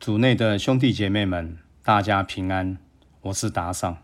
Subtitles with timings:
[0.00, 2.78] 组内的兄弟姐妹们，大家平安。
[3.20, 4.02] 我是达尚。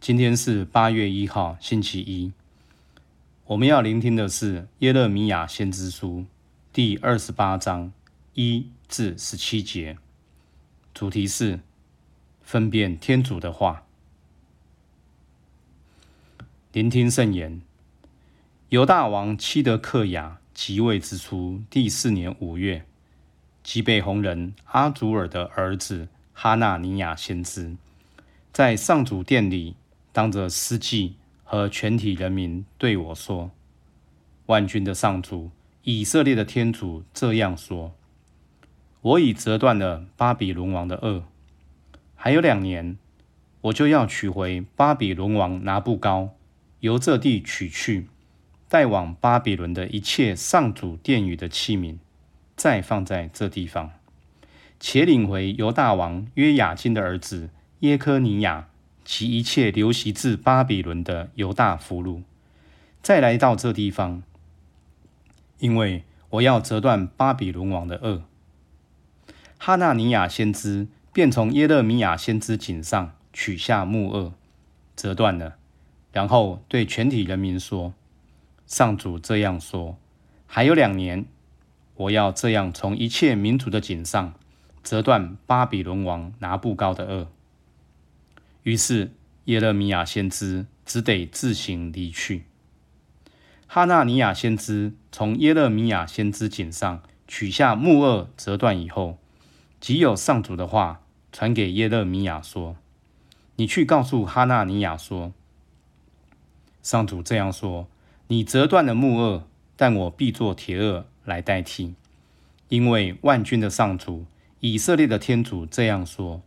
[0.00, 2.32] 今天是八月一号，星期一。
[3.46, 6.24] 我们要聆听的是耶勒米亚先知书
[6.72, 7.92] 第二十八章
[8.34, 9.98] 一至十七节，
[10.94, 11.58] 主题是
[12.40, 13.82] 分辨天主的话。
[16.70, 17.60] 聆听圣言。
[18.68, 22.86] 犹大王七德克雅即位之初第四年五月。
[23.62, 27.76] 吉北红人阿祖尔的儿子哈纳尼亚先知，
[28.52, 29.76] 在上主殿里
[30.12, 33.52] 当着司祭和全体人民对我说
[34.46, 35.52] ：“万军的上主，
[35.84, 37.92] 以色列的天主这样说：
[39.00, 41.22] 我已折断了巴比伦王的恶，
[42.16, 42.98] 还有两年，
[43.60, 46.30] 我就要取回巴比伦王拿布高
[46.80, 48.08] 由这地取去，
[48.68, 51.98] 带往巴比伦的一切上主殿宇的器皿。”
[52.62, 53.90] 再放在这地方，
[54.78, 58.68] 且领回犹大王约雅金的儿子耶科尼亚
[59.04, 62.22] 及一切流徙至巴比伦的犹大俘虏，
[63.02, 64.22] 再来到这地方，
[65.58, 68.22] 因为我要折断巴比伦王的恶。
[69.58, 74.32] 哈纳尼亚先知便从耶勒米亚先知颈上取下木轭，
[74.94, 75.56] 折断了，
[76.12, 77.92] 然后对全体人民说
[78.68, 79.98] ：“上主这样说，
[80.46, 81.24] 还有两年。”
[81.94, 84.34] 我要这样从一切民族的颈上
[84.82, 87.28] 折断巴比伦王拿布高的恶。
[88.62, 89.12] 于是
[89.44, 92.44] 耶勒米亚先知只得自行离去。
[93.66, 99.18] 哈纳尼亚先知从耶勒米亚先知颈上取下木轭折断以后，
[99.80, 102.76] 即有上主的话传给耶勒米亚说
[103.56, 105.32] ：“你去告诉哈纳尼亚说，
[106.82, 107.88] 上主这样说：
[108.28, 109.42] 你折断了木轭，
[109.76, 111.94] 但我必做铁轭。”来代替，
[112.68, 114.26] 因为万军的上主、
[114.60, 116.42] 以色列的天主这样说：“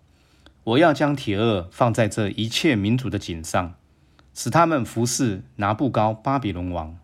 [0.64, 3.76] 我要将铁轭放在这一切民族的颈上，
[4.34, 6.98] 使他们服侍拿布高巴比伦王。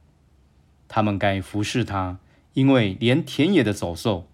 [0.87, 2.19] 他们该服侍他，
[2.53, 4.27] 因为连田野的走兽，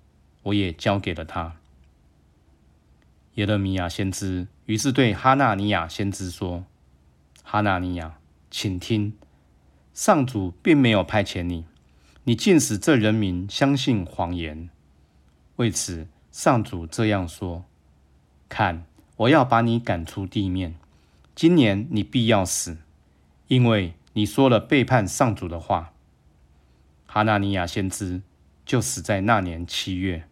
[0.43, 1.57] 我也交给了他。”
[3.35, 6.65] 耶勒米亚先知于是对哈纳尼亚先知说
[7.43, 8.17] ：“哈纳尼亚，
[8.49, 9.13] 请听，
[9.93, 11.65] 上主并没有派遣你。”
[12.27, 14.69] 你竟使这人民相信谎言，
[15.55, 17.63] 为此上主这样说：
[18.49, 20.75] 看，我要把你赶出地面。
[21.33, 22.79] 今年你必要死，
[23.47, 25.93] 因为你说了背叛上主的话。
[27.05, 28.21] 哈纳尼亚先知
[28.65, 30.27] 就死在那年七月。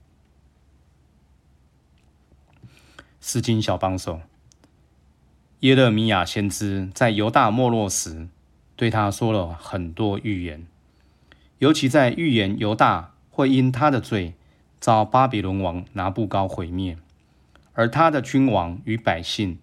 [3.21, 4.19] 诗经小帮手
[5.61, 8.27] 耶勒米亚先知在犹大没落时，
[8.75, 10.67] 对他说了很多预言。
[11.59, 14.33] 尤其在预言犹大会因他的罪
[14.79, 16.97] 遭巴比伦王拿布高毁灭，
[17.73, 19.57] 而他的君王与百姓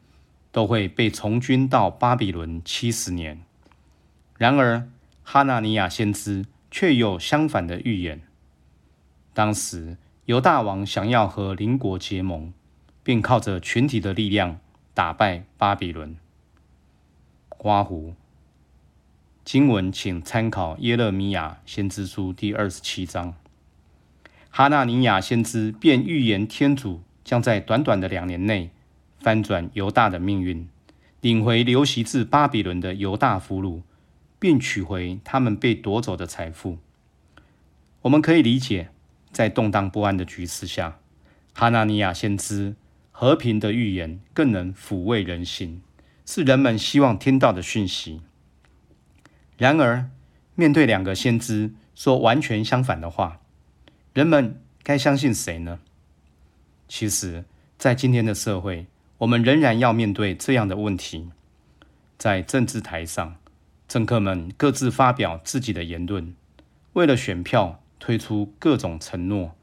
[0.50, 3.42] 都会被从军到巴比伦七十年。
[4.38, 4.88] 然而，
[5.22, 8.22] 哈纳尼亚先知却有相反的预言。
[9.34, 12.52] 当时，犹大王想要和邻国结盟，
[13.02, 14.58] 并靠着群体的力量
[14.94, 16.16] 打败巴比伦。
[17.48, 18.14] 刮胡。
[19.44, 23.34] 经文，请参考耶勒米亚先知书第二十七章。
[24.50, 28.70] 哈纳尼亚先知便预言天主将在短短的两年内
[29.18, 30.68] 翻转犹大的命运，
[31.20, 33.82] 领回流徙至巴比伦的犹大俘虏，
[34.38, 36.78] 并取回他们被夺走的财富。
[38.02, 38.90] 我们可以理解，
[39.32, 40.98] 在动荡不安的局势下，
[41.52, 42.76] 哈纳尼亚先知
[43.10, 45.82] 和平的预言更能抚慰人心，
[46.24, 48.20] 是人们希望听到的讯息。
[49.62, 50.10] 然而，
[50.56, 53.38] 面对两个先知说完全相反的话，
[54.12, 55.78] 人们该相信谁呢？
[56.88, 57.44] 其实，
[57.78, 61.30] 在今天的社会，我们仍然要面对这样的问题：
[62.18, 63.36] 在政治台上，
[63.86, 66.34] 政客们各自发表自己的言论，
[66.94, 69.54] 为了选票推出各种承诺，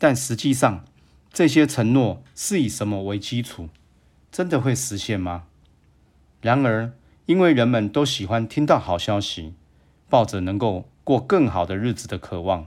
[0.00, 0.84] 但实际上，
[1.32, 3.68] 这些承诺是以什么为基础？
[4.32, 5.44] 真的会实现吗？
[6.40, 6.90] 然而，
[7.26, 9.54] 因为人们都喜欢听到好消息，
[10.08, 12.66] 抱着能够过更好的日子的渴望，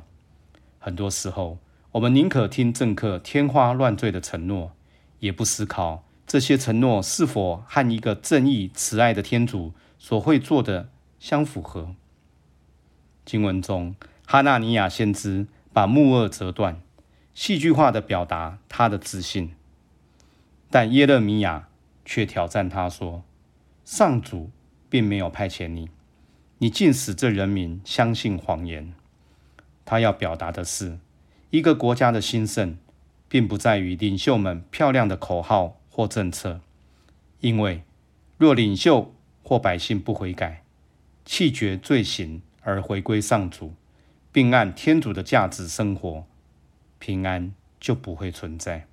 [0.79, 1.57] 很多时候
[1.91, 4.71] 我们宁可听政客天花乱坠的承诺，
[5.19, 11.93] 也不思考这些承诺是否和一个正义慈爱的天主所会做的相符合。
[13.25, 16.81] 经文中，哈纳尼亚先知把木轭折断，
[17.33, 19.51] 戏剧化的表达他的自信，
[20.69, 21.67] 但耶勒米亚
[22.05, 23.23] 却挑战他说。
[23.85, 24.49] 上主
[24.89, 25.89] 并没有派遣你，
[26.57, 28.93] 你竟使这人民相信谎言。
[29.85, 30.97] 他要表达的是，
[31.51, 32.77] 一个国家的兴盛，
[33.29, 36.61] 并不在于领袖们漂亮的口号或政策，
[37.41, 37.83] 因为
[38.39, 40.63] 若领袖或百姓不悔改，
[41.23, 43.75] 弃绝罪行而回归上主，
[44.31, 46.25] 并按天主的价值生活，
[46.97, 48.87] 平安就不会存在。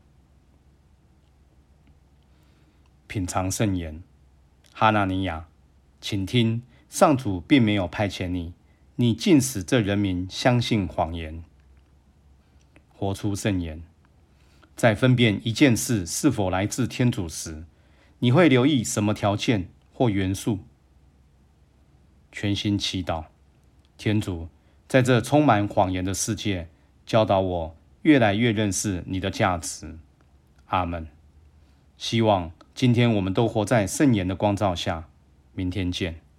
[3.07, 4.03] 品尝圣言，
[4.73, 5.47] 哈纳尼亚，
[6.01, 8.55] 请听，上主并没有派遣你，
[8.97, 11.45] 你竟使这人民相信谎言。
[12.93, 13.83] 活出圣言，
[14.75, 17.65] 在分辨一件事是否来自天主时，
[18.21, 20.61] 你会留意什么条件或元素？
[22.31, 23.27] 全心祈祷，
[23.99, 24.49] 天主，
[24.89, 26.69] 在这充满谎言的世界，
[27.05, 29.99] 教导我越来越认识你的价值。
[30.67, 31.07] 阿门。
[31.99, 35.09] 希望今天我们都活在圣言的光照下。
[35.55, 36.32] 明天见。